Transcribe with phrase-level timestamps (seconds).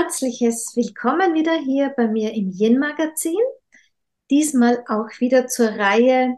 [0.00, 3.36] herzliches Willkommen wieder hier bei mir im Yin-Magazin.
[4.30, 6.36] Diesmal auch wieder zur Reihe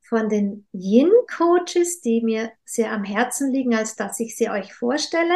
[0.00, 5.34] von den Yin-Coaches, die mir sehr am Herzen liegen, als dass ich sie euch vorstelle.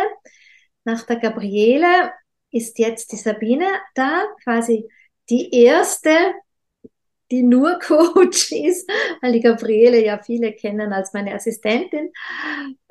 [0.84, 2.12] Nach der Gabriele
[2.50, 4.88] ist jetzt die Sabine da, quasi
[5.29, 6.32] die erste
[7.30, 8.90] die nur Coach ist,
[9.20, 12.10] weil die Gabriele ja viele kennen als meine Assistentin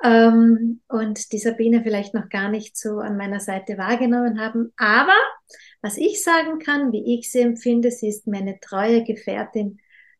[0.02, 4.72] ähm, und die Sabine vielleicht noch gar nicht so an meiner Seite wahrgenommen haben.
[4.76, 5.16] Aber
[5.82, 9.78] was ich sagen kann, wie ich sie empfinde, sie ist meine treue Gefährtin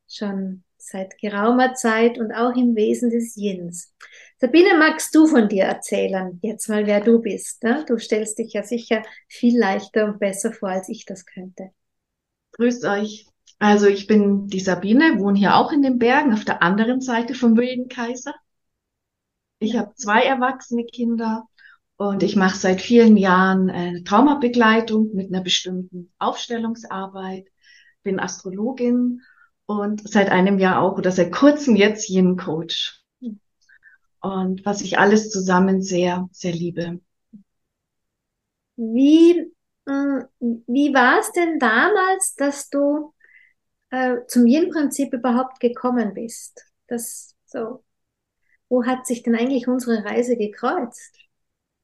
[0.08, 3.92] schon seit geraumer Zeit und auch im Wesen des Yins.
[4.38, 7.64] Sabine, magst du von dir erzählen, jetzt mal wer du bist?
[7.64, 7.84] Ne?
[7.88, 11.70] Du stellst dich ja sicher viel leichter und besser vor, als ich das könnte.
[12.52, 13.26] Grüßt euch.
[13.58, 17.34] Also ich bin die Sabine, wohne hier auch in den Bergen auf der anderen Seite
[17.34, 18.34] vom Wilden Kaiser.
[19.58, 21.48] Ich habe zwei erwachsene Kinder
[21.96, 27.46] und ich mache seit vielen Jahren eine Traumabegleitung mit einer bestimmten Aufstellungsarbeit,
[28.02, 29.22] bin Astrologin
[29.64, 33.02] und seit einem Jahr auch oder seit kurzem jetzt Yin Coach.
[34.20, 37.00] Und was ich alles zusammen sehr, sehr liebe.
[38.76, 39.52] Wie,
[39.86, 43.14] äh, wie war es denn damals, dass du
[43.90, 46.64] äh, zum Yin-Prinzip überhaupt gekommen bist.
[46.86, 47.82] Das so.
[48.68, 51.14] Wo hat sich denn eigentlich unsere Reise gekreuzt?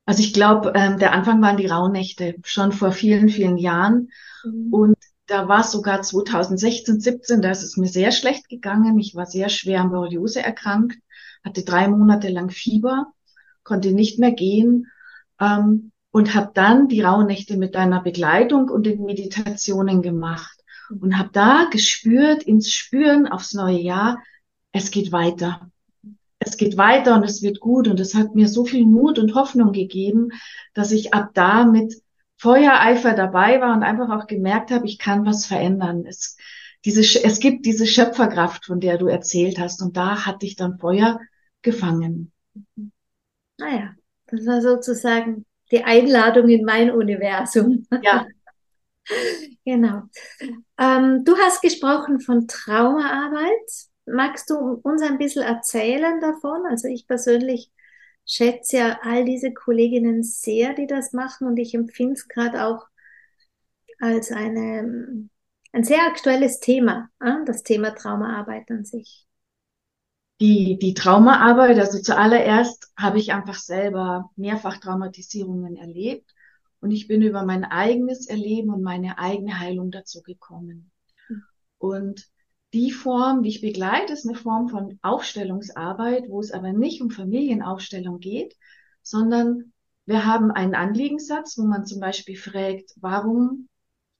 [0.04, 4.10] Also ich glaube, ähm, der Anfang waren die Rauhnächte schon vor vielen, vielen Jahren.
[4.44, 4.72] Mhm.
[4.72, 8.98] Und da war es sogar 2016, 17, da ist es mir sehr schlecht gegangen.
[8.98, 10.98] Ich war sehr schwer an Borreliose erkrankt,
[11.44, 13.12] hatte drei Monate lang Fieber,
[13.62, 14.88] konnte nicht mehr gehen
[15.40, 21.30] ähm, und habe dann die Rauhnächte mit einer Begleitung und den Meditationen gemacht und habe
[21.32, 24.22] da gespürt, ins Spüren aufs neue Jahr,
[24.72, 25.70] es geht weiter.
[26.38, 27.88] Es geht weiter und es wird gut.
[27.88, 30.30] Und es hat mir so viel Mut und Hoffnung gegeben,
[30.74, 31.94] dass ich ab da mit
[32.36, 36.04] Feuereifer dabei war und einfach auch gemerkt habe, ich kann was verändern.
[36.06, 36.36] Es,
[36.84, 39.82] diese, es gibt diese Schöpferkraft, von der du erzählt hast.
[39.82, 41.20] Und da hatte ich dann Feuer
[41.62, 42.32] gefangen.
[43.58, 43.96] Naja, ah
[44.26, 47.86] das war sozusagen die Einladung in mein Universum.
[48.02, 48.26] Ja,
[49.64, 50.02] Genau.
[50.82, 53.70] Ähm, du hast gesprochen von Traumaarbeit.
[54.04, 56.66] Magst du uns ein bisschen erzählen davon?
[56.68, 57.70] Also ich persönlich
[58.26, 62.86] schätze ja all diese Kolleginnen sehr, die das machen und ich empfinde es gerade auch
[64.00, 65.28] als eine,
[65.72, 69.28] ein sehr aktuelles Thema, äh, das Thema Traumaarbeit an sich.
[70.40, 76.34] Die, die Traumaarbeit, also zuallererst habe ich einfach selber mehrfach Traumatisierungen erlebt
[76.82, 80.90] und ich bin über mein eigenes Erleben und meine eigene Heilung dazu gekommen.
[81.78, 82.28] Und
[82.72, 87.10] die Form, wie ich begleite, ist eine Form von Aufstellungsarbeit, wo es aber nicht um
[87.10, 88.56] Familienaufstellung geht,
[89.00, 89.72] sondern
[90.06, 93.68] wir haben einen Anliegensatz, wo man zum Beispiel fragt, warum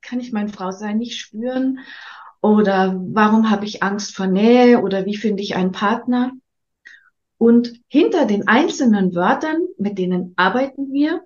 [0.00, 1.80] kann ich mein Frausein nicht spüren?
[2.42, 4.82] Oder warum habe ich Angst vor Nähe?
[4.82, 6.30] Oder wie finde ich einen Partner?
[7.38, 11.24] Und hinter den einzelnen Wörtern, mit denen arbeiten wir,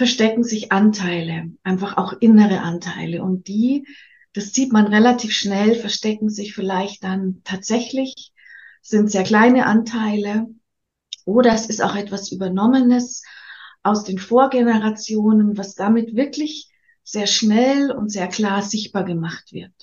[0.00, 3.22] verstecken sich Anteile, einfach auch innere Anteile.
[3.22, 3.86] Und die,
[4.32, 8.32] das sieht man relativ schnell, verstecken sich vielleicht dann tatsächlich,
[8.80, 10.46] sind sehr kleine Anteile.
[11.26, 13.22] Oder es ist auch etwas Übernommenes
[13.82, 16.70] aus den Vorgenerationen, was damit wirklich
[17.04, 19.74] sehr schnell und sehr klar sichtbar gemacht wird.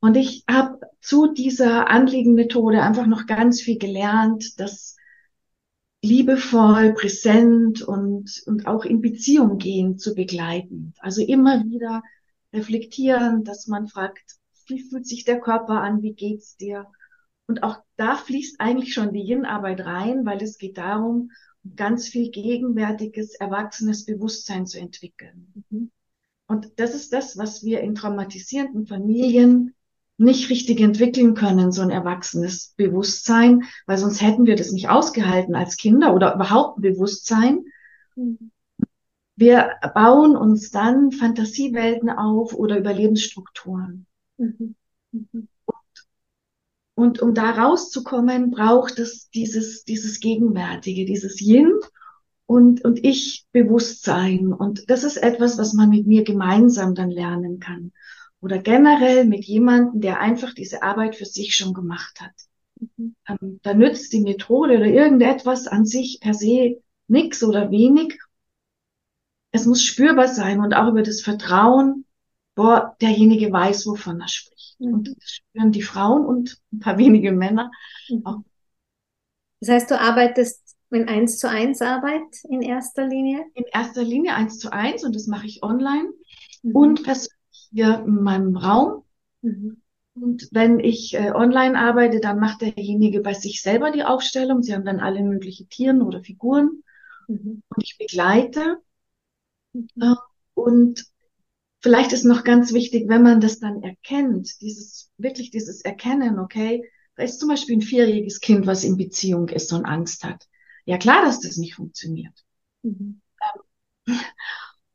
[0.00, 4.96] Und ich habe zu dieser Anliegenmethode einfach noch ganz viel gelernt, dass
[6.02, 10.94] liebevoll, präsent und, und auch in Beziehung gehen zu begleiten.
[10.98, 12.02] Also immer wieder
[12.52, 14.36] reflektieren, dass man fragt,
[14.66, 16.86] wie fühlt sich der Körper an, wie geht's dir?
[17.46, 21.30] Und auch da fließt eigentlich schon die Yin-Arbeit rein, weil es geht darum,
[21.76, 25.64] ganz viel gegenwärtiges, erwachsenes Bewusstsein zu entwickeln.
[25.70, 25.90] Mhm.
[26.46, 29.74] Und das ist das, was wir in traumatisierenden Familien
[30.18, 35.54] nicht richtig entwickeln können, so ein erwachsenes Bewusstsein, weil sonst hätten wir das nicht ausgehalten
[35.54, 37.64] als Kinder oder überhaupt ein Bewusstsein.
[39.36, 44.06] Wir bauen uns dann Fantasiewelten auf oder Überlebensstrukturen.
[44.36, 44.74] Mhm.
[45.12, 45.48] Mhm.
[45.64, 46.06] Und,
[46.94, 51.72] und um da rauszukommen, braucht es dieses, dieses Gegenwärtige, dieses Yin
[52.44, 54.52] und, und Ich Bewusstsein.
[54.52, 57.92] Und das ist etwas, was man mit mir gemeinsam dann lernen kann
[58.42, 62.34] oder generell mit jemandem, der einfach diese Arbeit für sich schon gemacht hat.
[62.96, 63.14] Mhm.
[63.28, 68.18] Ähm, da nützt die Methode oder irgendetwas an sich per se nix oder wenig.
[69.52, 72.04] Es muss spürbar sein und auch über das Vertrauen,
[72.56, 74.80] boah, derjenige weiß, wovon er spricht.
[74.80, 74.92] Mhm.
[74.92, 77.70] Und das spüren die Frauen und ein paar wenige Männer
[78.08, 78.26] mhm.
[78.26, 78.40] auch.
[79.60, 83.44] Das heißt, du arbeitest in 1 zu 1 Arbeit in erster Linie?
[83.54, 86.12] In erster Linie 1 zu 1 und das mache ich online
[86.62, 86.74] mhm.
[86.74, 87.31] und persönlich
[87.72, 89.04] hier in meinem Raum.
[89.42, 89.82] Mhm.
[90.14, 94.62] Und wenn ich äh, online arbeite, dann macht derjenige bei sich selber die Aufstellung.
[94.62, 96.82] Sie haben dann alle möglichen Tieren oder Figuren.
[97.28, 97.62] Mhm.
[97.68, 98.78] Und ich begleite.
[99.72, 99.88] Mhm.
[100.00, 100.14] Äh,
[100.54, 101.06] und
[101.80, 106.84] vielleicht ist noch ganz wichtig, wenn man das dann erkennt, dieses, wirklich dieses Erkennen, okay,
[107.16, 110.46] da ist zum Beispiel ein vierjähriges Kind, was in Beziehung ist und Angst hat.
[110.84, 112.34] Ja klar, dass das nicht funktioniert.
[112.82, 113.20] Mhm.
[114.06, 114.14] Ähm,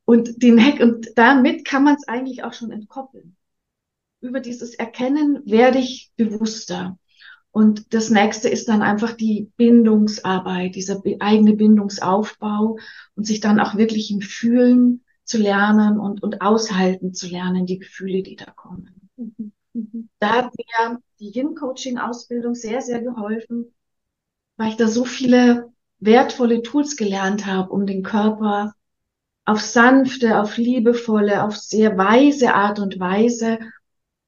[0.08, 3.36] und den Hack, und damit kann man es eigentlich auch schon entkoppeln.
[4.22, 6.98] Über dieses Erkennen werde ich bewusster.
[7.52, 12.78] Und das nächste ist dann einfach die Bindungsarbeit, dieser eigene Bindungsaufbau
[13.16, 17.80] und sich dann auch wirklich im Fühlen zu lernen und, und aushalten zu lernen, die
[17.80, 19.10] Gefühle, die da kommen.
[19.18, 19.52] Mhm.
[19.74, 20.10] Mhm.
[20.20, 23.74] Da hat mir die Yin-Coaching-Ausbildung sehr, sehr geholfen,
[24.56, 28.74] weil ich da so viele wertvolle Tools gelernt habe, um den Körper
[29.48, 33.60] auf sanfte, auf liebevolle, auf sehr weise Art und Weise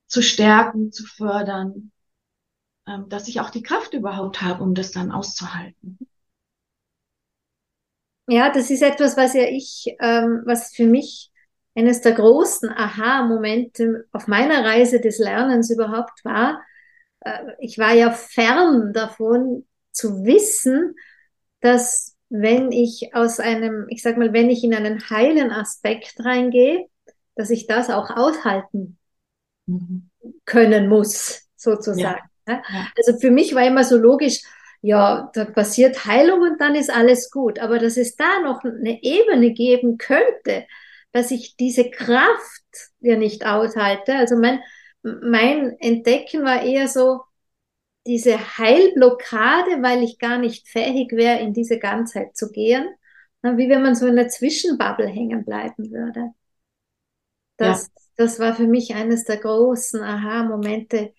[0.08, 1.92] zu stärken, zu fördern,
[2.88, 6.00] ähm, dass ich auch die Kraft überhaupt habe, um das dann auszuhalten.
[8.28, 11.32] Ja, das ist etwas, was ja ich, ähm, was für mich
[11.76, 16.62] eines der großen Aha-Momente auf meiner Reise des Lernens überhaupt war.
[17.20, 20.96] Äh, ich war ja fern davon zu wissen,
[21.60, 26.88] dass wenn ich aus einem, ich sag mal, wenn ich in einen heilen Aspekt reingehe,
[27.36, 28.98] dass ich das auch aushalten
[29.66, 30.10] mhm.
[30.46, 32.30] können muss, sozusagen.
[32.48, 32.64] Ja.
[32.70, 32.88] Ja.
[32.98, 34.42] Also für mich war immer so logisch,
[34.82, 37.60] ja, da passiert Heilung und dann ist alles gut.
[37.60, 40.66] Aber dass es da noch eine Ebene geben könnte,
[41.12, 42.64] dass ich diese Kraft
[43.00, 44.16] ja nicht aushalte.
[44.16, 44.62] Also mein,
[45.02, 47.22] mein Entdecken war eher so,
[48.10, 52.90] diese Heilblockade, weil ich gar nicht fähig wäre, in diese Ganzheit zu gehen,
[53.44, 56.32] wie wenn man so in der Zwischenbubble hängen bleiben würde.
[57.58, 57.90] Das, ja.
[58.18, 61.14] das war für mich eines der großen Aha-Momente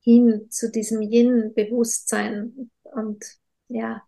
[0.00, 2.70] hin zu diesem Yin-Bewusstsein.
[2.82, 3.24] Und
[3.68, 4.02] ja,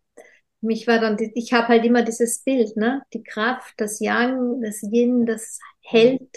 [0.61, 3.03] mich war dann, ich habe halt immer dieses Bild, ne?
[3.15, 6.37] Die Kraft, das Yang, das Yin, das hält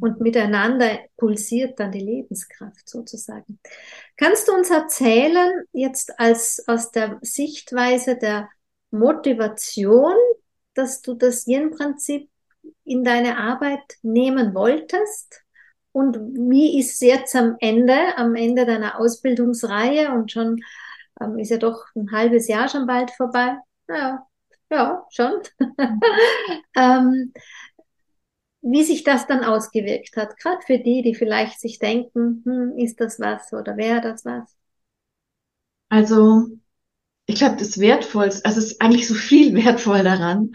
[0.00, 3.58] und miteinander pulsiert dann die Lebenskraft sozusagen.
[4.16, 8.48] Kannst du uns erzählen, jetzt als aus der Sichtweise der
[8.90, 10.14] Motivation,
[10.74, 12.28] dass du das Yin-Prinzip
[12.84, 15.42] in deine Arbeit nehmen wolltest?
[15.92, 20.60] Und wie ist es jetzt am Ende, am Ende deiner Ausbildungsreihe und schon
[21.20, 23.56] ähm, ist ja doch ein halbes Jahr schon bald vorbei?
[23.88, 24.26] Ja,
[24.70, 25.40] ja, schon.
[26.76, 27.32] ähm,
[28.68, 33.00] wie sich das dann ausgewirkt hat, gerade für die, die vielleicht sich denken, hm, ist
[33.00, 34.56] das was oder wäre das was?
[35.88, 36.48] Also,
[37.26, 40.52] ich glaube, das Wertvollste, also es ist eigentlich so viel wertvoll daran.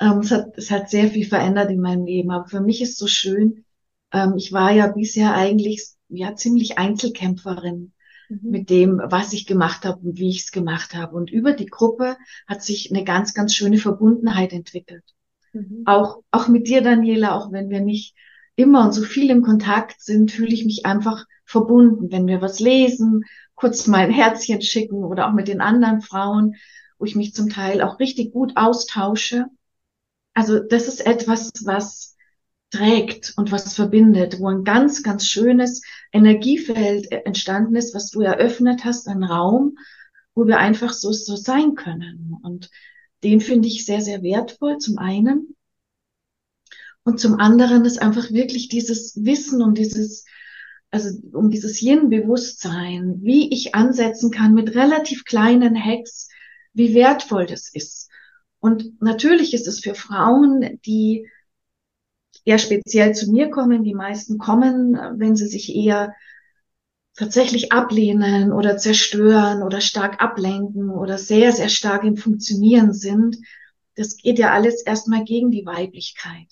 [0.00, 2.98] Ähm, es, hat, es hat sehr viel verändert in meinem Leben, aber für mich ist
[2.98, 3.64] so schön,
[4.12, 7.92] ähm, ich war ja bisher eigentlich ja ziemlich Einzelkämpferin
[8.30, 8.38] mhm.
[8.42, 11.14] mit dem, was ich gemacht habe und wie ich es gemacht habe.
[11.14, 12.16] Und über die Gruppe
[12.46, 15.04] hat sich eine ganz, ganz schöne Verbundenheit entwickelt.
[15.54, 15.82] Mhm.
[15.86, 18.14] Auch, auch mit dir, Daniela, auch wenn wir nicht
[18.56, 22.12] immer und so viel im Kontakt sind, fühle ich mich einfach verbunden.
[22.12, 23.24] Wenn wir was lesen,
[23.54, 26.56] kurz mal ein Herzchen schicken oder auch mit den anderen Frauen,
[26.98, 29.46] wo ich mich zum Teil auch richtig gut austausche.
[30.34, 32.16] Also das ist etwas, was
[32.70, 38.84] trägt und was verbindet, wo ein ganz, ganz schönes Energiefeld entstanden ist, was du eröffnet
[38.84, 39.78] hast, ein Raum,
[40.34, 42.36] wo wir einfach so, so sein können.
[42.42, 42.70] Und
[43.22, 45.53] den finde ich sehr, sehr wertvoll, zum einen.
[47.04, 50.24] Und zum anderen ist einfach wirklich dieses Wissen um dieses,
[50.90, 56.28] also um dieses Yin-Bewusstsein, wie ich ansetzen kann mit relativ kleinen Hacks,
[56.72, 58.10] wie wertvoll das ist.
[58.58, 61.28] Und natürlich ist es für Frauen, die
[62.46, 66.14] eher speziell zu mir kommen, die meisten kommen, wenn sie sich eher
[67.16, 73.36] tatsächlich ablehnen oder zerstören oder stark ablenken oder sehr, sehr stark im Funktionieren sind,
[73.94, 76.48] das geht ja alles erstmal gegen die Weiblichkeit.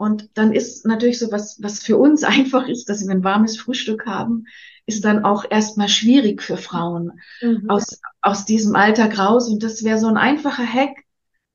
[0.00, 3.58] Und dann ist natürlich so was, was für uns einfach ist, dass wir ein warmes
[3.58, 4.46] Frühstück haben,
[4.86, 7.68] ist dann auch erstmal schwierig für Frauen mhm.
[7.68, 9.50] aus, aus diesem Alltag raus.
[9.50, 10.96] Und das wäre so ein einfacher Hack,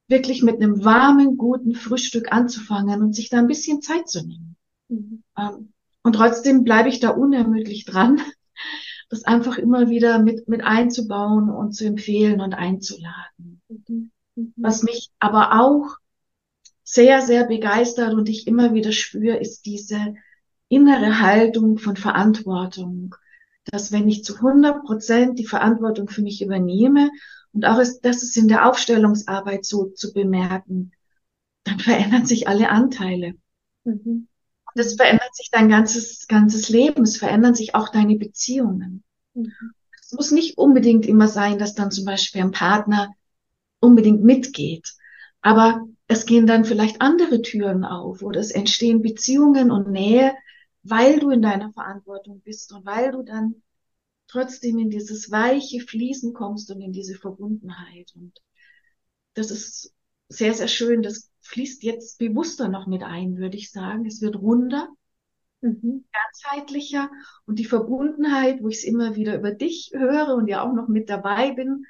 [0.08, 4.56] wirklich mit einem warmen, guten Frühstück anzufangen und sich da ein bisschen Zeit zu nehmen.
[4.90, 5.24] Mhm.
[5.36, 5.74] Ähm,
[6.04, 8.22] und trotzdem bleibe ich da unermüdlich dran,
[9.10, 13.64] das einfach immer wieder mit, mit einzubauen und zu empfehlen und einzuladen.
[13.70, 14.12] Mhm.
[14.36, 14.54] Mhm.
[14.56, 15.98] Was mich aber auch
[16.86, 20.14] sehr, sehr begeistert und ich immer wieder spüre, ist diese
[20.70, 23.16] innere Haltung von Verantwortung,
[23.66, 27.10] dass wenn ich zu 100 Prozent die Verantwortung für mich übernehme
[27.52, 30.92] und auch ist, das ist in der Aufstellungsarbeit so zu bemerken,
[31.64, 33.34] dann verändern sich alle Anteile.
[33.84, 34.28] Mhm.
[34.76, 39.04] Und es verändert sich dein ganzes, ganzes Leben, es verändern sich auch deine Beziehungen.
[39.34, 39.52] Mhm.
[40.00, 43.12] Es muss nicht unbedingt immer sein, dass dann zum Beispiel ein Partner
[43.80, 44.94] unbedingt mitgeht.
[45.46, 50.34] Aber es gehen dann vielleicht andere Türen auf oder es entstehen Beziehungen und Nähe,
[50.82, 53.62] weil du in deiner Verantwortung bist und weil du dann
[54.26, 58.12] trotzdem in dieses weiche Fließen kommst und in diese Verbundenheit.
[58.16, 58.42] Und
[59.36, 59.94] das ist
[60.30, 61.04] sehr, sehr schön.
[61.04, 64.08] Das fließt jetzt bewusster noch mit ein, würde ich sagen.
[64.08, 64.90] Es wird runder,
[65.62, 66.06] mhm.
[66.12, 67.12] ganzheitlicher
[67.46, 70.88] und die Verbundenheit, wo ich es immer wieder über dich höre und ja auch noch
[70.88, 71.86] mit dabei bin,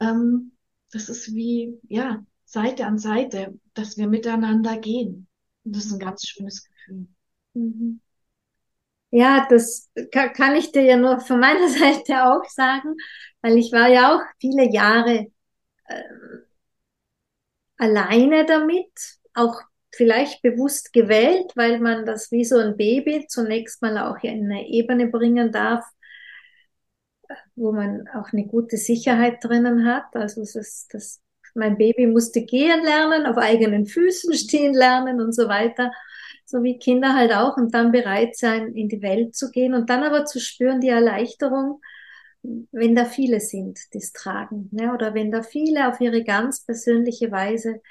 [0.00, 0.50] ähm,
[0.90, 5.28] das ist wie, ja, Seite an Seite, dass wir miteinander gehen.
[5.64, 7.06] Und das ist ein ganz schönes Gefühl.
[7.52, 8.00] Mhm.
[9.10, 12.96] Ja, das kann ich dir ja nur von meiner Seite auch sagen,
[13.42, 15.26] weil ich war ja auch viele Jahre
[15.84, 16.02] äh,
[17.76, 18.90] alleine damit,
[19.34, 19.60] auch
[19.94, 24.68] vielleicht bewusst gewählt, weil man das wie so ein Baby zunächst mal auch in eine
[24.68, 25.84] Ebene bringen darf,
[27.56, 30.14] wo man auch eine gute Sicherheit drinnen hat.
[30.14, 31.20] Also es ist das,
[31.54, 35.90] mein Baby musste gehen lernen, auf eigenen Füßen stehen lernen und so weiter
[36.48, 39.90] so wie Kinder halt auch, und dann bereit sein, in die Welt zu gehen und
[39.90, 41.82] dann aber zu spüren die Erleichterung,
[42.72, 44.94] wenn da viele sind, die es tragen, ne?
[44.94, 47.82] oder wenn da viele auf ihre ganz persönliche Weise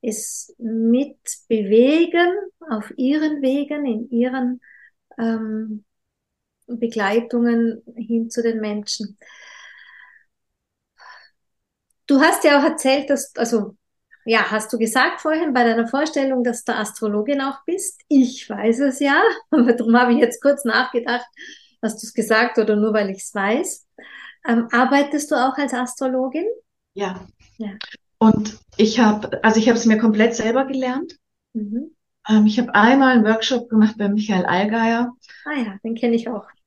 [0.00, 2.32] es mit bewegen,
[2.70, 4.60] auf ihren Wegen, in ihren
[5.18, 5.84] ähm,
[6.66, 9.18] Begleitungen hin zu den Menschen.
[12.08, 13.76] Du hast ja auch erzählt, dass, also
[14.24, 18.00] ja, hast du gesagt vorhin bei deiner Vorstellung, dass du Astrologin auch bist?
[18.08, 21.26] Ich weiß es ja, aber darum habe ich jetzt kurz nachgedacht,
[21.82, 23.86] hast du es gesagt oder nur weil ich es weiß.
[24.48, 26.46] Ähm, arbeitest du auch als Astrologin?
[26.94, 27.26] Ja.
[27.58, 27.72] ja.
[28.18, 31.16] Und ich habe, also ich habe es mir komplett selber gelernt.
[31.52, 31.94] Mhm.
[32.28, 35.14] Ähm, ich habe einmal einen Workshop gemacht bei Michael Allgeier.
[35.44, 36.46] Ah ja, den kenne ich auch.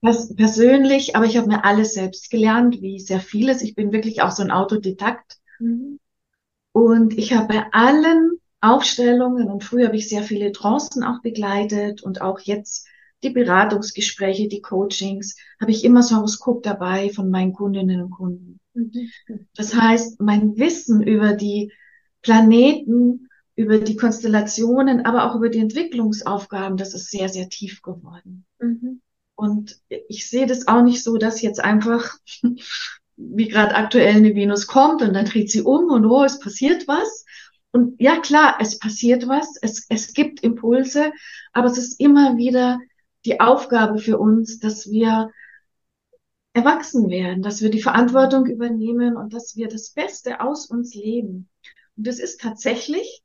[0.00, 3.62] Das persönlich, aber ich habe mir alles selbst gelernt, wie sehr vieles.
[3.62, 5.38] Ich bin wirklich auch so ein Autodidakt.
[5.58, 5.98] Mhm.
[6.72, 12.02] Und ich habe bei allen Aufstellungen und früher habe ich sehr viele Trancen auch begleitet
[12.02, 12.86] und auch jetzt
[13.22, 18.60] die Beratungsgespräche, die Coachings, habe ich immer so Horoskop dabei von meinen Kundinnen und Kunden.
[18.74, 19.10] Mhm.
[19.56, 21.72] Das heißt, mein Wissen über die
[22.22, 28.44] Planeten, über die Konstellationen, aber auch über die Entwicklungsaufgaben, das ist sehr, sehr tief geworden.
[28.60, 29.00] Mhm.
[29.38, 32.16] Und ich sehe das auch nicht so, dass jetzt einfach
[33.16, 36.88] wie gerade aktuell eine Venus kommt und dann dreht sie um und oh, es passiert
[36.88, 37.24] was.
[37.70, 41.12] Und ja, klar, es passiert was, es, es gibt Impulse,
[41.52, 42.80] aber es ist immer wieder
[43.24, 45.30] die Aufgabe für uns, dass wir
[46.52, 51.48] erwachsen werden, dass wir die Verantwortung übernehmen und dass wir das Beste aus uns leben.
[51.96, 53.22] Und das ist tatsächlich,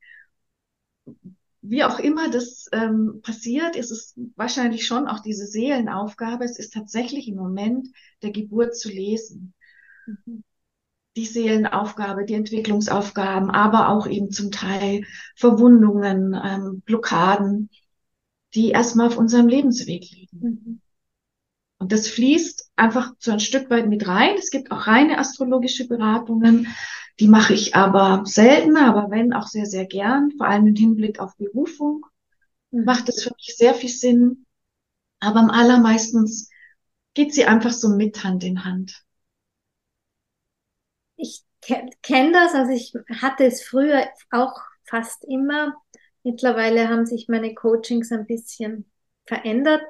[1.63, 6.43] wie auch immer das ähm, passiert, ist es wahrscheinlich schon auch diese Seelenaufgabe.
[6.45, 7.87] Es ist tatsächlich im Moment
[8.21, 9.53] der Geburt zu lesen
[11.15, 15.05] die Seelenaufgabe, die Entwicklungsaufgaben, aber auch eben zum Teil
[15.35, 17.69] Verwundungen, ähm, Blockaden,
[18.55, 20.39] die erstmal auf unserem Lebensweg liegen.
[20.39, 20.81] Mhm.
[21.77, 24.35] Und das fließt einfach so ein Stück weit mit rein.
[24.37, 26.67] Es gibt auch reine astrologische Beratungen.
[27.19, 31.19] Die mache ich aber selten, aber wenn auch sehr, sehr gern, vor allem im Hinblick
[31.19, 32.05] auf Berufung,
[32.71, 32.85] mhm.
[32.85, 34.45] macht es für mich sehr viel Sinn.
[35.19, 36.49] Aber am allermeistens
[37.13, 39.05] geht sie einfach so mit Hand in Hand
[41.15, 41.43] ich
[42.01, 44.53] kenne das, also ich hatte es früher auch
[44.85, 45.75] fast immer.
[46.23, 48.89] Mittlerweile haben sich meine Coachings ein bisschen
[49.25, 49.81] verändert,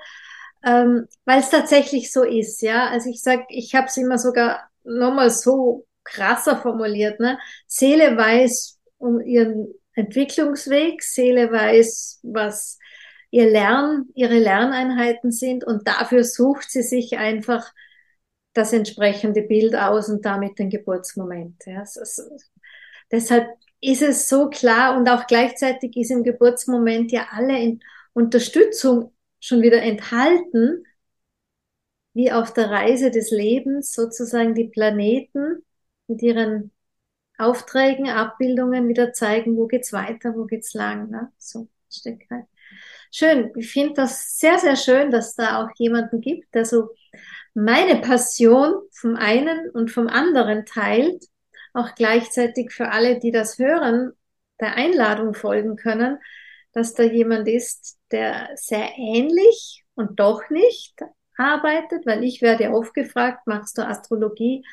[0.64, 2.88] ähm, weil es tatsächlich so ist, ja.
[2.90, 7.40] Also ich sag, ich habe es immer sogar nochmal so krasser formuliert, ne?
[7.68, 12.80] Seele weiß um ihren Entwicklungsweg, Seele weiß, was
[13.32, 17.72] ihr Lern, ihre Lerneinheiten sind und dafür sucht sie sich einfach
[18.54, 21.64] das entsprechende Bild aus und damit den Geburtsmoment.
[21.66, 21.80] Ja.
[21.80, 22.24] Also,
[23.12, 23.48] deshalb
[23.82, 27.80] ist es so klar und auch gleichzeitig ist im Geburtsmoment ja alle in
[28.14, 30.86] Unterstützung schon wieder enthalten,
[32.14, 35.64] wie auf der Reise des Lebens sozusagen die Planeten
[36.08, 36.72] mit ihren
[37.38, 41.10] Aufträgen, Abbildungen wieder zeigen, wo geht's weiter, wo geht's lang.
[41.10, 41.32] Ne?
[41.38, 41.68] So
[42.06, 42.46] ein halt.
[43.12, 43.52] Schön.
[43.56, 46.90] Ich finde das sehr, sehr schön, dass da auch jemanden gibt, der so
[47.54, 51.26] meine Passion vom einen und vom anderen teilt,
[51.74, 54.14] auch gleichzeitig für alle, die das hören,
[54.60, 56.18] der Einladung folgen können,
[56.72, 60.96] dass da jemand ist, der sehr ähnlich und doch nicht
[61.38, 64.64] arbeitet, weil ich werde oft gefragt, machst du Astrologie,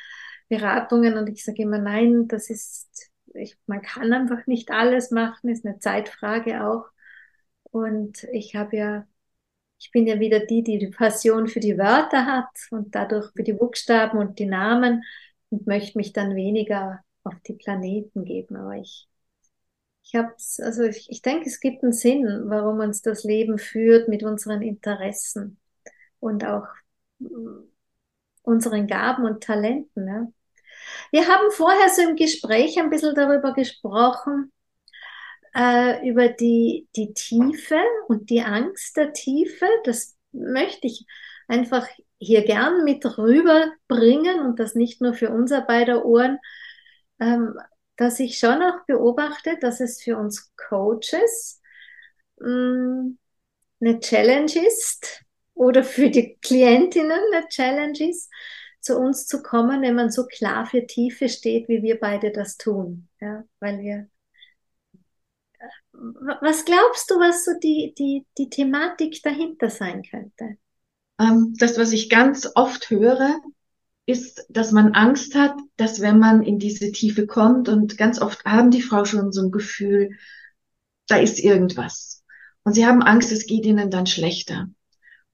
[0.51, 1.17] Beratungen?
[1.17, 5.65] Und ich sage immer, nein, das ist, ich, man kann einfach nicht alles machen, ist
[5.67, 6.87] eine Zeitfrage auch.
[7.65, 9.07] Und ich habe ja,
[9.79, 13.43] ich bin ja wieder die, die die Passion für die Wörter hat und dadurch für
[13.45, 15.05] die Buchstaben und die Namen
[15.51, 18.57] und möchte mich dann weniger auf die Planeten geben.
[18.57, 19.09] Aber ich,
[20.05, 24.09] ich habe also ich, ich denke, es gibt einen Sinn, warum uns das Leben führt
[24.09, 25.59] mit unseren Interessen
[26.21, 26.67] und auch
[27.21, 27.61] mm,
[28.43, 30.05] unseren Gaben und Talenten.
[30.05, 30.33] Ne?
[31.11, 34.53] Wir haben vorher so im Gespräch ein bisschen darüber gesprochen,
[35.55, 39.67] äh, über die, die Tiefe und die Angst der Tiefe.
[39.85, 41.07] Das möchte ich
[41.49, 41.89] einfach
[42.19, 46.39] hier gern mit rüberbringen und das nicht nur für unser beider Ohren,
[47.19, 47.59] ähm,
[47.97, 51.61] dass ich schon auch beobachte, dass es für uns Coaches
[52.39, 53.19] mh, mm,
[53.81, 55.25] eine Challenge ist
[55.55, 58.31] oder für die Klientinnen eine Challenge ist,
[58.81, 62.57] zu uns zu kommen, wenn man so klar für Tiefe steht, wie wir beide das
[62.57, 63.09] tun.
[63.21, 64.09] Ja, weil wir
[65.93, 70.57] was glaubst du, was so die, die, die Thematik dahinter sein könnte?
[71.19, 73.41] Ähm, das, was ich ganz oft höre,
[74.07, 78.45] ist, dass man Angst hat, dass wenn man in diese Tiefe kommt und ganz oft
[78.45, 80.17] haben die Frau schon so ein Gefühl,
[81.07, 82.23] da ist irgendwas.
[82.63, 84.69] Und sie haben Angst, es geht ihnen dann schlechter.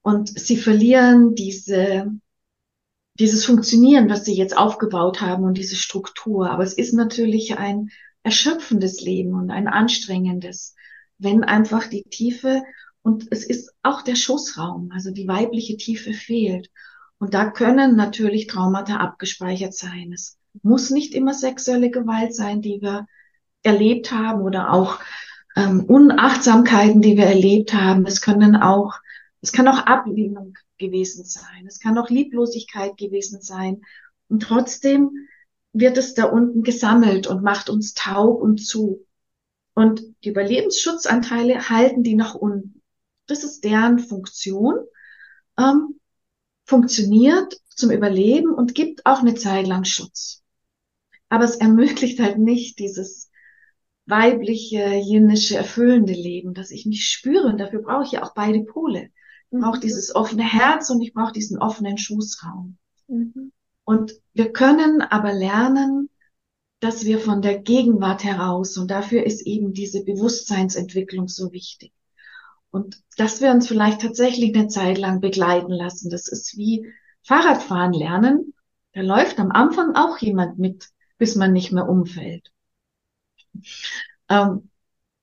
[0.01, 2.11] Und sie verlieren diese,
[3.19, 6.49] dieses Funktionieren, was sie jetzt aufgebaut haben und diese Struktur.
[6.49, 7.89] Aber es ist natürlich ein
[8.23, 10.75] erschöpfendes Leben und ein anstrengendes,
[11.17, 12.63] wenn einfach die Tiefe
[13.01, 16.69] und es ist auch der Schoßraum, also die weibliche Tiefe fehlt.
[17.19, 20.11] Und da können natürlich Traumata abgespeichert sein.
[20.13, 23.07] Es muss nicht immer sexuelle Gewalt sein, die wir
[23.63, 24.99] erlebt haben oder auch
[25.55, 28.05] ähm, Unachtsamkeiten, die wir erlebt haben.
[28.05, 28.95] Es können auch,
[29.41, 31.65] es kann auch Ablehnung gewesen sein.
[31.67, 33.81] Es kann auch Lieblosigkeit gewesen sein.
[34.29, 35.27] Und trotzdem
[35.73, 39.05] wird es da unten gesammelt und macht uns taub und zu.
[39.73, 42.81] Und die Überlebensschutzanteile halten die nach unten.
[43.27, 44.75] Das ist deren Funktion,
[45.57, 45.99] ähm,
[46.65, 50.43] funktioniert zum Überleben und gibt auch eine Zeit lang Schutz.
[51.29, 53.29] Aber es ermöglicht halt nicht dieses
[54.05, 57.47] weibliche, jenische, erfüllende Leben, das ich mich spüre.
[57.47, 59.11] Und dafür brauche ich ja auch beide Pole.
[59.51, 59.81] Ich brauche mhm.
[59.81, 62.77] dieses offene Herz und ich brauche diesen offenen Schoßraum.
[63.07, 63.51] Mhm.
[63.83, 66.09] Und wir können aber lernen,
[66.79, 71.91] dass wir von der Gegenwart heraus, und dafür ist eben diese Bewusstseinsentwicklung so wichtig.
[72.69, 76.09] Und dass wir uns vielleicht tatsächlich eine Zeit lang begleiten lassen.
[76.09, 76.85] Das ist wie
[77.23, 78.53] Fahrradfahren lernen.
[78.93, 82.51] Da läuft am Anfang auch jemand mit, bis man nicht mehr umfällt.
[84.29, 84.69] Ähm,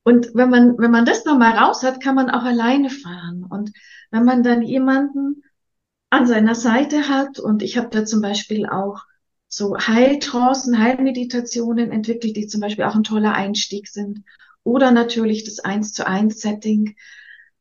[0.05, 3.43] und wenn man, wenn man das nochmal raus hat, kann man auch alleine fahren.
[3.43, 3.71] Und
[4.11, 5.41] wenn man dann jemanden
[6.11, 7.39] an seiner Seite hat.
[7.39, 9.03] Und ich habe da zum Beispiel auch
[9.47, 14.23] so Heiltrancen, Heilmeditationen entwickelt, die zum Beispiel auch ein toller Einstieg sind.
[14.63, 16.95] Oder natürlich das Eins zu eins Setting.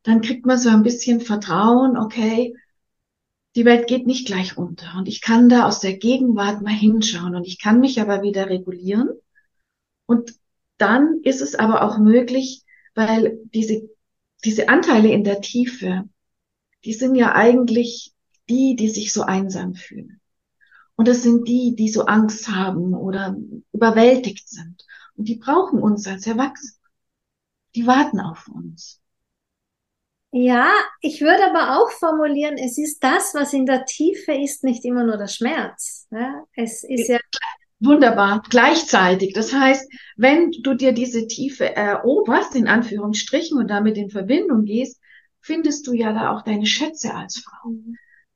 [0.02, 2.54] Dann kriegt man so ein bisschen Vertrauen, okay,
[3.57, 4.98] die Welt geht nicht gleich unter.
[4.98, 8.50] Und ich kann da aus der Gegenwart mal hinschauen und ich kann mich aber wieder
[8.50, 9.09] regulieren.
[10.04, 10.35] Und
[10.78, 12.62] dann ist es aber auch möglich,
[12.94, 13.88] weil diese,
[14.44, 16.08] diese Anteile in der Tiefe,
[16.84, 18.12] die sind ja eigentlich
[18.48, 20.20] die, die sich so einsam fühlen.
[20.96, 23.37] Und das sind die, die so Angst haben oder
[23.72, 24.84] überwältigt sind.
[25.16, 26.78] Und die brauchen uns als Erwachsene.
[27.74, 29.00] Die warten auf uns.
[30.30, 30.68] Ja,
[31.00, 35.04] ich würde aber auch formulieren, es ist das, was in der Tiefe ist, nicht immer
[35.04, 36.08] nur der Schmerz.
[36.10, 36.44] Ja?
[36.54, 37.18] Es ist ja
[37.84, 39.34] Wunderbar, gleichzeitig.
[39.34, 45.00] Das heißt, wenn du dir diese Tiefe eroberst, in Anführungsstrichen, und damit in Verbindung gehst,
[45.40, 47.74] findest du ja da auch deine Schätze als Frau.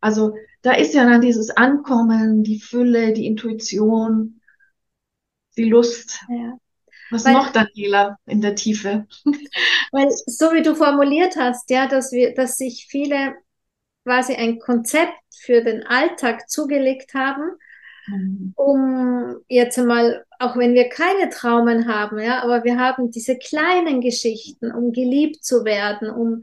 [0.01, 4.41] Also da ist ja dann dieses Ankommen, die Fülle, die Intuition,
[5.57, 6.21] die Lust.
[6.29, 6.59] Ja.
[7.11, 9.07] Was weil, noch, Daniela, in der Tiefe?
[9.93, 13.35] Weil so wie du formuliert hast, ja, dass wir, dass sich viele
[14.05, 17.53] quasi ein Konzept für den Alltag zugelegt haben,
[18.09, 18.53] mhm.
[18.57, 24.01] um jetzt einmal, auch wenn wir keine Traumen haben, ja, aber wir haben diese kleinen
[24.01, 26.43] Geschichten, um geliebt zu werden, um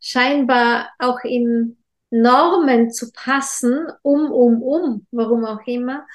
[0.00, 1.78] scheinbar auch in
[2.10, 6.06] Normen zu passen, um, um, um, warum auch immer.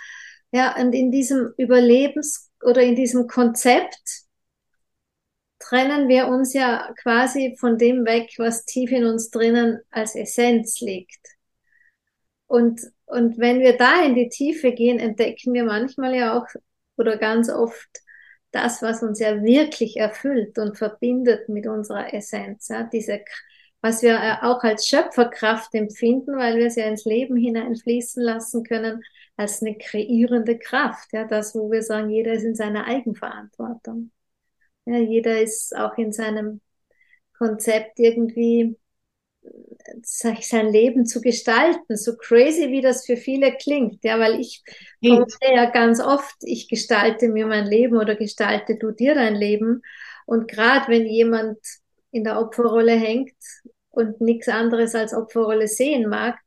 [0.52, 4.26] Ja, und in diesem Überlebens- oder in diesem Konzept
[5.60, 10.82] trennen wir uns ja quasi von dem weg, was tief in uns drinnen als Essenz
[10.82, 11.26] liegt.
[12.48, 16.48] Und, und wenn wir da in die Tiefe gehen, entdecken wir manchmal ja auch
[16.98, 17.90] oder ganz oft
[18.52, 22.68] das, was uns ja wirklich erfüllt und verbindet mit unserer Essenz.
[22.68, 22.84] Ja?
[22.84, 23.22] Diese
[23.82, 28.64] was wir äh, auch als Schöpferkraft empfinden, weil wir es ja ins Leben hineinfließen lassen
[28.64, 29.04] können,
[29.38, 31.12] als eine kreierende Kraft.
[31.14, 34.12] Ja, das, wo wir sagen, jeder ist in seiner Eigenverantwortung.
[34.86, 36.62] Ja, jeder ist auch in seinem
[37.38, 38.78] Konzept irgendwie
[40.04, 44.64] sein Leben zu gestalten, so crazy wie das für viele klingt, ja, weil ich
[45.04, 49.82] komme ja ganz oft, ich gestalte mir mein Leben oder gestalte du dir dein Leben.
[50.26, 51.58] Und gerade wenn jemand
[52.12, 53.34] in der Opferrolle hängt
[53.90, 56.38] und nichts anderes als Opferrolle sehen mag,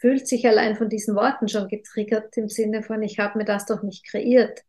[0.00, 3.66] fühlt sich allein von diesen Worten schon getriggert im Sinne von, ich habe mir das
[3.66, 4.62] doch nicht kreiert.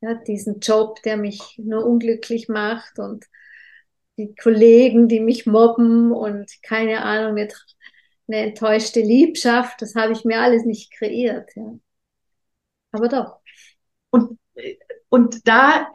[0.00, 3.26] Ja, diesen Job, der mich nur unglücklich macht und
[4.20, 7.54] die Kollegen, die mich mobben und keine Ahnung, mit
[8.28, 11.50] eine enttäuschte Liebschaft, das habe ich mir alles nicht kreiert.
[11.56, 11.74] Ja.
[12.92, 13.40] Aber doch.
[14.10, 14.38] Und,
[15.08, 15.88] und da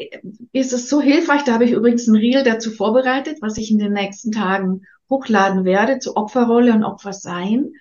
[0.51, 3.79] ist es so hilfreich, da habe ich übrigens ein Reel dazu vorbereitet, was ich in
[3.79, 7.73] den nächsten Tagen hochladen werde, zu Opferrolle und Opfersein.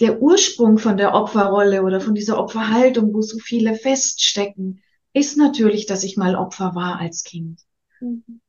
[0.00, 4.82] Der Ursprung von der Opferrolle oder von dieser Opferhaltung, wo so viele feststecken,
[5.14, 7.60] ist natürlich, dass ich mal Opfer war als Kind.
[8.00, 8.40] Mhm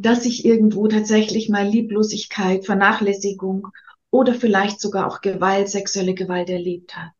[0.00, 3.68] dass ich irgendwo tatsächlich mal Lieblosigkeit, Vernachlässigung
[4.10, 7.12] oder vielleicht sogar auch Gewalt, sexuelle Gewalt erlebt habe.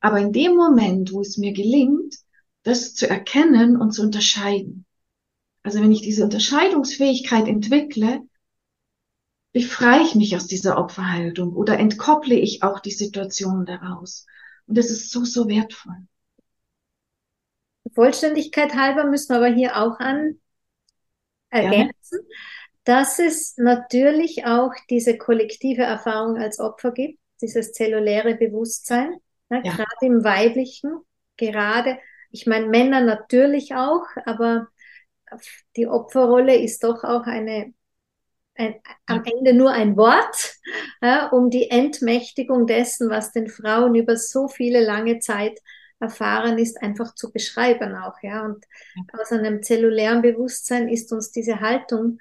[0.00, 2.16] Aber in dem Moment, wo es mir gelingt,
[2.62, 4.86] das zu erkennen und zu unterscheiden,
[5.64, 8.20] also wenn ich diese Unterscheidungsfähigkeit entwickle,
[9.52, 14.26] befreie ich mich aus dieser Opferhaltung oder entkopple ich auch die Situation daraus.
[14.66, 16.06] Und das ist so, so wertvoll.
[17.92, 20.38] Vollständigkeit halber müssen wir aber hier auch an
[21.52, 22.36] ergänzen, ja.
[22.84, 29.16] dass es natürlich auch diese kollektive Erfahrung als Opfer gibt, dieses zelluläre Bewusstsein,
[29.48, 29.72] ne, ja.
[29.72, 31.00] gerade im weiblichen,
[31.36, 31.98] gerade,
[32.30, 34.68] ich meine Männer natürlich auch, aber
[35.76, 37.72] die Opferrolle ist doch auch eine
[38.54, 38.74] ein,
[39.06, 40.56] am Ende nur ein Wort,
[41.00, 45.58] ja, um die Entmächtigung dessen, was den Frauen über so viele lange Zeit
[46.02, 48.44] erfahren ist, einfach zu beschreiben auch, ja.
[48.44, 48.66] Und
[49.12, 52.18] aus einem zellulären Bewusstsein ist uns diese Haltung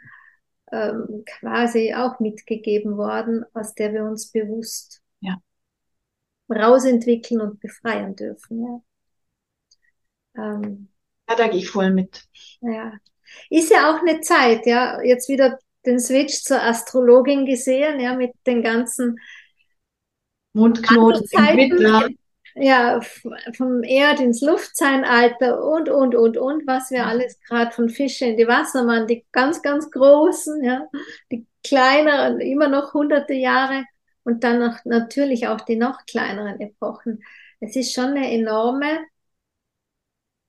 [0.72, 5.42] ähm, quasi auch mitgegeben worden, aus der wir uns bewusst ja.
[6.50, 8.82] rausentwickeln und befreien dürfen, ja.
[10.38, 10.88] Ähm,
[11.28, 12.24] ja, da gehe ich voll mit.
[12.62, 12.94] Ja.
[13.50, 18.32] Ist ja auch eine Zeit, ja, jetzt wieder den Switch zur Astrologin gesehen, ja, mit
[18.46, 19.20] den ganzen
[20.54, 22.10] Mondknoten Winter
[22.56, 23.00] ja,
[23.56, 28.38] vom Erd ins Luftzeitalter und, und, und, und, was wir alles gerade von Fische in
[28.38, 30.88] die Wassermann, die ganz, ganz großen, ja,
[31.32, 33.86] die kleineren, immer noch hunderte Jahre
[34.24, 37.24] und dann noch natürlich auch die noch kleineren Epochen.
[37.60, 39.00] Es ist schon eine enorme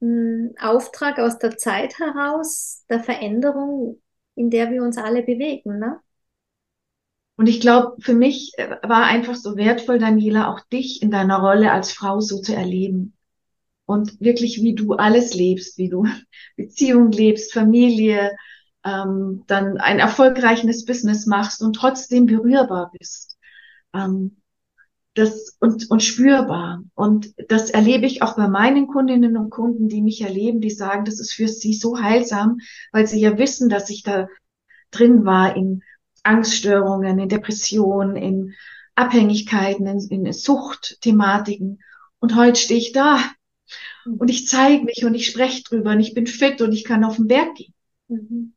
[0.01, 4.03] hm, Auftrag aus der Zeit heraus, der Veränderung,
[4.35, 6.01] in der wir uns alle bewegen, ne?
[7.37, 11.38] Und ich glaube, für mich äh, war einfach so wertvoll, Daniela, auch dich in deiner
[11.38, 13.14] Rolle als Frau so zu erleben.
[13.87, 16.07] Und wirklich, wie du alles lebst, wie du
[16.57, 18.33] Beziehung lebst, Familie,
[18.85, 23.38] ähm, dann ein erfolgreiches Business machst und trotzdem berührbar bist.
[23.95, 24.37] Ähm,
[25.14, 26.83] das und, und spürbar.
[26.95, 31.05] Und das erlebe ich auch bei meinen Kundinnen und Kunden, die mich erleben, die sagen,
[31.05, 32.59] das ist für sie so heilsam,
[32.92, 34.29] weil sie ja wissen, dass ich da
[34.90, 35.83] drin war in
[36.23, 38.55] Angststörungen, in Depressionen, in
[38.95, 41.83] Abhängigkeiten, in, in Suchtthematiken.
[42.21, 43.19] Und heute stehe ich da
[44.05, 44.15] mhm.
[44.15, 47.05] und ich zeige mich und ich spreche drüber und ich bin fit und ich kann
[47.05, 47.75] auf den Berg gehen.
[48.09, 48.55] Mhm.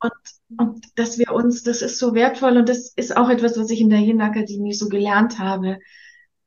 [0.00, 0.12] Und,
[0.58, 3.80] und dass wir uns, das ist so wertvoll und das ist auch etwas, was ich
[3.80, 5.78] in der Yin Akademie so gelernt habe.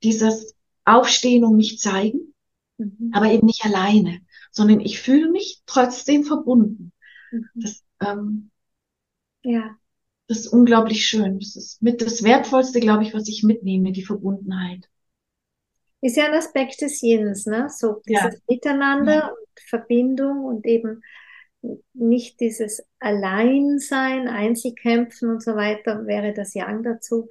[0.04, 0.56] Dieses
[0.86, 2.34] Aufstehen und mich zeigen,
[2.78, 3.12] mhm.
[3.14, 6.92] aber eben nicht alleine, sondern ich fühle mich trotzdem verbunden.
[7.32, 7.46] Mhm.
[7.56, 8.52] Das, ähm,
[9.44, 9.76] ja.
[10.30, 11.40] Das ist unglaublich schön.
[11.40, 14.88] Das ist mit das Wertvollste, glaube ich, was ich mitnehme, die Verbundenheit.
[16.02, 17.68] Ist ja ein Aspekt des Jens, ne?
[17.68, 18.40] So dieses ja.
[18.48, 19.28] Miteinander ja.
[19.28, 21.02] und Verbindung und eben
[21.94, 27.28] nicht dieses Alleinsein, Einzelkämpfen und so weiter, wäre das Yang dazu.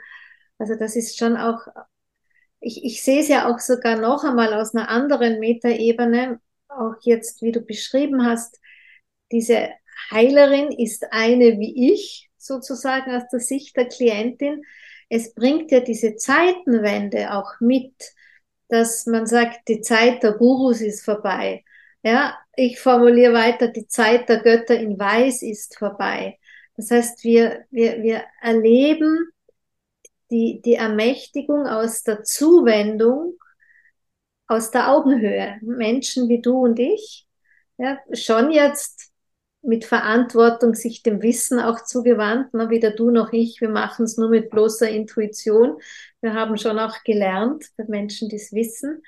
[0.59, 1.69] Also das ist schon auch,
[2.59, 7.43] ich, ich sehe es ja auch sogar noch einmal aus einer anderen Metaebene, auch jetzt,
[7.43, 8.61] wie du beschrieben hast,
[9.31, 9.69] diese
[10.11, 14.65] Heilerin ist eine wie ich, sozusagen aus der Sicht der Klientin.
[15.09, 17.95] Es bringt ja diese Zeitenwende auch mit,
[18.69, 21.65] dass man sagt, die Zeit der Gurus ist vorbei.
[22.03, 26.39] Ja, ich formuliere weiter, die Zeit der Götter in Weiß ist vorbei.
[26.77, 29.31] Das heißt, wir, wir, wir erleben
[30.31, 33.35] die, die Ermächtigung aus der Zuwendung,
[34.47, 35.59] aus der Augenhöhe.
[35.63, 37.27] Menschen wie du und ich,
[37.79, 39.13] ja, schon jetzt
[39.69, 42.55] mit Verantwortung sich dem Wissen auch zugewandt.
[42.55, 42.71] Ne?
[42.71, 45.77] Weder du noch ich, wir machen es nur mit bloßer Intuition.
[46.23, 49.03] Wir haben schon auch gelernt, bei Menschen, die es wissen.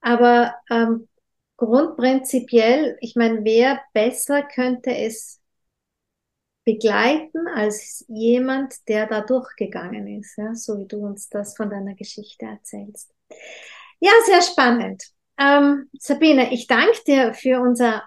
[0.00, 1.08] Aber ähm,
[1.56, 5.40] grundprinzipiell, ich meine, wer besser könnte es
[6.64, 10.56] begleiten als jemand, der da durchgegangen ist, ja?
[10.56, 13.14] so wie du uns das von deiner Geschichte erzählst.
[14.00, 15.04] Ja, sehr spannend.
[15.38, 18.02] Ähm, Sabine, ich danke dir für unser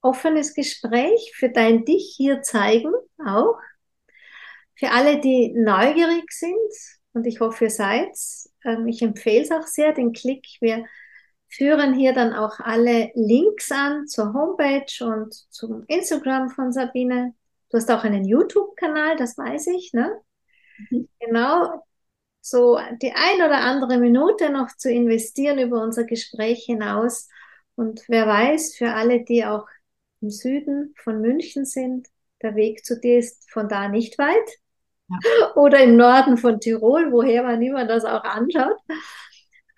[0.00, 2.92] offenes Gespräch, für dein Dich hier zeigen
[3.24, 3.58] auch.
[4.76, 6.56] Für alle, die neugierig sind,
[7.12, 8.14] und ich hoffe, ihr seid
[8.64, 10.46] ähm, ich empfehle es auch sehr, den Klick.
[10.60, 10.84] Wir
[11.48, 17.34] führen hier dann auch alle Links an zur Homepage und zum Instagram von Sabine.
[17.70, 20.20] Du hast auch einen YouTube-Kanal, das weiß ich, ne?
[20.90, 21.08] Mhm.
[21.20, 21.82] Genau,
[22.40, 27.28] so die ein oder andere Minute noch zu investieren über unser Gespräch hinaus.
[27.74, 29.66] Und wer weiß, für alle, die auch
[30.20, 32.08] im Süden von München sind,
[32.42, 34.58] der Weg zu dir ist von da nicht weit.
[35.08, 35.18] Ja.
[35.56, 38.78] Oder im Norden von Tirol, woher man immer das auch anschaut.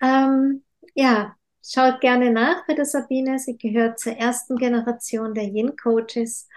[0.01, 0.63] Ähm,
[0.95, 3.39] ja, schaut gerne nach bei der Sabine.
[3.39, 6.47] Sie gehört zur ersten Generation der Yin-Coaches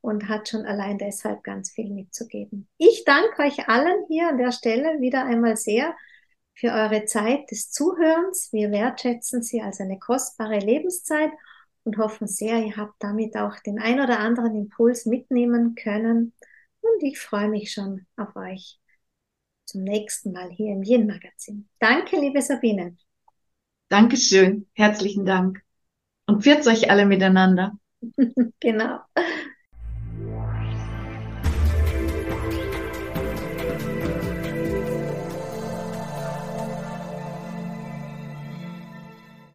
[0.00, 2.68] und hat schon allein deshalb ganz viel mitzugeben.
[2.76, 5.94] Ich danke euch allen hier an der Stelle wieder einmal sehr
[6.54, 8.52] für eure Zeit des Zuhörens.
[8.52, 11.30] Wir wertschätzen sie als eine kostbare Lebenszeit
[11.84, 16.32] und hoffen sehr, ihr habt damit auch den ein oder anderen Impuls mitnehmen können.
[16.80, 18.78] Und ich freue mich schon auf euch
[19.64, 21.68] zum nächsten Mal hier im Yin-Magazin.
[21.78, 22.96] Danke, liebe Sabine.
[23.88, 24.66] Dankeschön.
[24.74, 25.62] Herzlichen Dank.
[26.26, 27.78] Und pfiat euch alle miteinander.
[28.60, 29.00] genau.